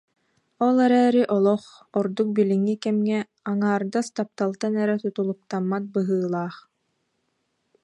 [0.65, 1.63] Ол эрээри олох,
[1.99, 3.19] ордук билиҥҥи кэмҥэ,
[3.51, 6.55] аҥаардас тапталтан эрэ тутулуктаммат быһыылаах